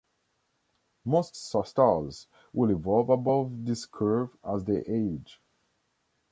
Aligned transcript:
Most 1.05 1.35
stars 1.35 2.25
will 2.53 2.71
evolve 2.71 3.11
above 3.11 3.63
this 3.67 3.85
curve 3.85 4.35
as 4.43 4.63
they 4.63 4.79
age. 4.87 5.39